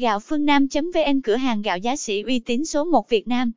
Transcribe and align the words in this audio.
Gạo 0.00 0.20
phương 0.20 0.44
Nam.vn 0.44 1.20
cửa 1.24 1.36
hàng 1.36 1.62
gạo 1.62 1.78
giá 1.78 1.96
sỉ 1.96 2.22
uy 2.22 2.38
tín 2.38 2.64
số 2.64 2.84
1 2.84 3.08
Việt 3.08 3.28
Nam. 3.28 3.52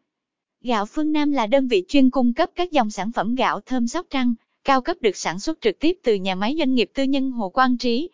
Gạo 0.62 0.86
phương 0.86 1.12
Nam 1.12 1.32
là 1.32 1.48
đơn 1.48 1.68
vị 1.68 1.84
chuyên 1.88 2.10
cung 2.10 2.34
cấp 2.34 2.50
các 2.56 2.72
dòng 2.72 2.90
sản 2.90 3.12
phẩm 3.12 3.36
gạo 3.36 3.62
thơm 3.62 3.88
Sóc 3.88 4.08
Trăng, 4.10 4.34
cao 4.64 4.82
cấp 4.82 4.98
được 5.02 5.18
sản 5.18 5.40
xuất 5.40 5.62
trực 5.62 5.80
tiếp 5.80 5.98
từ 6.04 6.16
nhà 6.16 6.36
máy 6.36 6.56
doanh 6.60 6.76
nghiệp 6.76 6.92
tư 6.94 7.04
nhân 7.04 7.32
Hồ 7.32 7.50
Quang 7.50 7.78
Trí. 7.78 8.10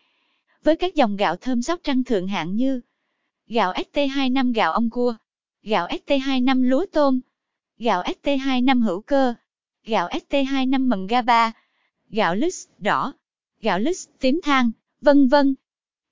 Với 0.64 0.76
các 0.76 0.96
dòng 0.96 1.16
gạo 1.16 1.36
thơm 1.36 1.62
Sóc 1.62 1.80
Trăng 1.84 2.04
thượng 2.04 2.28
hạng 2.28 2.56
như 2.56 2.82
gạo 3.48 3.74
ST25 3.74 4.54
gạo 4.54 4.74
ông 4.74 4.90
cua, 4.90 5.16
gạo 5.64 5.88
ST25 5.88 6.64
lúa 6.64 6.86
tôm, 6.92 7.20
gạo 7.78 8.04
ST25 8.04 8.84
hữu 8.84 9.02
cơ, 9.02 9.34
gạo 9.86 10.10
ST25 10.10 10.88
mầm 10.88 11.08
ga 11.08 11.22
ba, 11.22 11.52
gạo 12.10 12.36
lứt 12.36 12.54
đỏ, 12.78 13.14
gạo 13.62 13.80
lứt 13.80 13.98
tím 14.20 14.40
than, 14.44 14.72
vân 15.02 15.28
vân. 15.28 15.56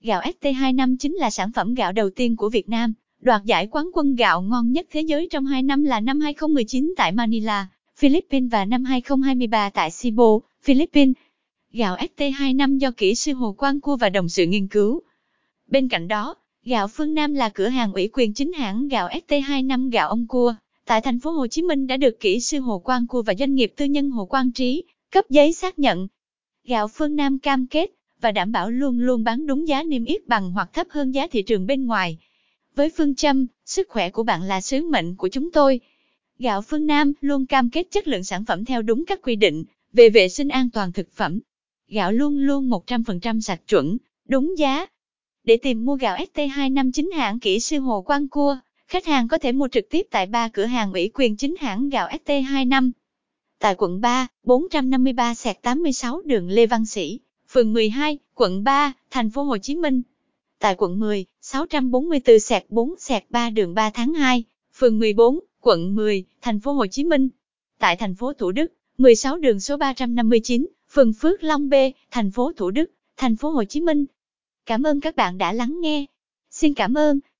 Gạo 0.02 0.22
ST25 0.22 0.96
chính 1.00 1.16
là 1.16 1.30
sản 1.30 1.52
phẩm 1.52 1.74
gạo 1.74 1.92
đầu 1.92 2.10
tiên 2.10 2.36
của 2.36 2.50
Việt 2.50 2.70
Nam, 2.70 2.94
đoạt 3.22 3.46
giải 3.46 3.68
quán 3.68 3.90
quân 3.94 4.16
gạo 4.16 4.42
ngon 4.42 4.72
nhất 4.72 4.88
thế 4.92 5.02
giới 5.02 5.28
trong 5.32 5.46
2 5.46 5.64
năm 5.64 5.84
là 5.84 6.00
năm 6.00 6.20
2019 6.20 6.94
tại 6.98 7.12
Manila, 7.12 7.68
Philippines 7.96 8.52
và 8.52 8.66
năm 8.66 8.84
2023 8.84 9.70
tại 9.70 9.90
Cebu, 10.02 10.42
Philippines. 10.64 11.16
Gạo 11.72 11.98
ST25 11.98 12.78
do 12.78 12.92
kỹ 12.92 13.16
sư 13.16 13.34
Hồ 13.34 13.54
Quang 13.54 13.82
Cua 13.82 13.96
và 13.98 14.10
đồng 14.10 14.30
sự 14.30 14.46
nghiên 14.46 14.68
cứu. 14.68 15.02
Bên 15.68 15.90
cạnh 15.90 16.08
đó, 16.08 16.36
gạo 16.66 16.88
phương 16.88 17.14
Nam 17.14 17.34
là 17.34 17.50
cửa 17.50 17.68
hàng 17.68 17.94
ủy 17.94 18.10
quyền 18.14 18.34
chính 18.34 18.54
hãng 18.54 18.88
gạo 18.88 19.10
ST25 19.10 19.92
gạo 19.92 20.10
ông 20.10 20.28
cua 20.28 20.56
tại 20.86 21.02
thành 21.02 21.20
phố 21.20 21.32
Hồ 21.32 21.48
Chí 21.48 21.62
Minh 21.62 21.88
đã 21.88 21.98
được 21.98 22.20
kỹ 22.20 22.40
sư 22.40 22.60
Hồ 22.60 22.80
Quang 22.80 23.08
Cua 23.08 23.22
và 23.22 23.34
doanh 23.40 23.56
nghiệp 23.56 23.74
tư 23.78 23.86
nhân 23.86 24.10
Hồ 24.10 24.26
Quang 24.26 24.52
Trí 24.52 24.84
cấp 25.12 25.26
giấy 25.30 25.54
xác 25.54 25.80
nhận. 25.80 26.08
Gạo 26.64 26.88
phương 26.88 27.16
Nam 27.16 27.40
cam 27.40 27.68
kết 27.68 27.97
và 28.22 28.32
đảm 28.32 28.52
bảo 28.52 28.70
luôn 28.70 29.00
luôn 29.00 29.24
bán 29.24 29.48
đúng 29.48 29.68
giá 29.68 29.84
niêm 29.84 30.06
yết 30.06 30.28
bằng 30.28 30.52
hoặc 30.52 30.70
thấp 30.74 30.88
hơn 30.90 31.12
giá 31.12 31.28
thị 31.28 31.42
trường 31.42 31.68
bên 31.68 31.86
ngoài. 31.86 32.18
Với 32.76 32.90
phương 32.98 33.16
châm, 33.16 33.48
sức 33.66 33.90
khỏe 33.90 34.10
của 34.10 34.24
bạn 34.24 34.44
là 34.44 34.62
sứ 34.62 34.82
mệnh 34.82 35.16
của 35.16 35.28
chúng 35.28 35.52
tôi. 35.52 35.80
Gạo 36.40 36.62
phương 36.62 36.88
Nam 36.88 37.14
luôn 37.22 37.46
cam 37.46 37.70
kết 37.70 37.88
chất 37.92 38.08
lượng 38.08 38.24
sản 38.24 38.46
phẩm 38.46 38.66
theo 38.66 38.82
đúng 38.82 39.06
các 39.06 39.20
quy 39.22 39.36
định 39.36 39.64
về 39.94 40.10
vệ 40.10 40.30
sinh 40.30 40.50
an 40.50 40.70
toàn 40.70 40.92
thực 40.92 41.12
phẩm. 41.12 41.40
Gạo 41.88 42.12
luôn 42.12 42.38
luôn 42.38 42.70
100% 42.70 43.40
sạch 43.40 43.62
chuẩn, 43.68 43.98
đúng 44.28 44.58
giá. 44.58 44.86
Để 45.44 45.58
tìm 45.58 45.86
mua 45.86 45.96
gạo 45.96 46.18
ST259 46.18 47.16
hãng 47.16 47.40
kỹ 47.40 47.60
sư 47.60 47.80
Hồ 47.80 48.02
Quang 48.02 48.28
Cua, 48.28 48.58
khách 48.88 49.06
hàng 49.06 49.28
có 49.28 49.38
thể 49.38 49.52
mua 49.52 49.68
trực 49.68 49.90
tiếp 49.90 50.08
tại 50.12 50.26
ba 50.26 50.50
cửa 50.50 50.66
hàng 50.66 50.94
ủy 50.94 51.12
quyền 51.14 51.36
chính 51.36 51.56
hãng 51.60 51.90
gạo 51.90 52.10
ST25. 52.26 52.92
Tại 53.60 53.76
quận 53.78 54.02
3, 54.02 54.28
453 54.44 55.34
86 55.62 56.22
đường 56.26 56.50
Lê 56.50 56.66
Văn 56.66 56.86
Sĩ, 56.86 57.20
phường 57.50 57.74
12, 57.74 58.18
quận 58.34 58.64
3, 58.64 58.94
thành 59.12 59.30
phố 59.30 59.44
Hồ 59.44 59.58
Chí 59.58 59.76
Minh. 59.76 60.02
Tại 60.60 60.76
quận 60.78 61.00
10, 61.00 61.26
644 61.42 62.10
4 62.70 62.96
3 63.30 63.50
đường 63.50 63.74
3 63.74 63.90
tháng 63.90 64.14
2, 64.14 64.44
phường 64.74 65.00
14, 65.00 65.40
quận 65.62 65.96
10, 65.96 66.26
thành 66.42 66.60
phố 66.60 66.72
Hồ 66.72 66.88
Chí 66.88 67.04
Minh. 67.04 67.30
Tại 67.80 67.96
thành 67.96 68.16
phố 68.16 68.34
Thủ 68.34 68.52
Đức, 68.52 68.74
16 68.98 69.38
đường 69.38 69.60
số 69.60 69.78
359, 69.78 70.68
phường 70.90 71.14
Phước 71.14 71.44
Long 71.44 71.70
B, 71.70 71.74
thành 72.12 72.32
phố 72.32 72.52
Thủ 72.58 72.72
Đức, 72.72 72.92
thành 73.18 73.36
phố 73.36 73.50
Hồ 73.50 73.64
Chí 73.64 73.82
Minh. 73.82 74.06
Cảm 74.66 74.84
ơn 74.84 75.02
các 75.02 75.16
bạn 75.16 75.38
đã 75.38 75.54
lắng 75.54 75.78
nghe. 75.82 76.06
Xin 76.52 76.74
cảm 76.74 76.94
ơn. 76.94 77.20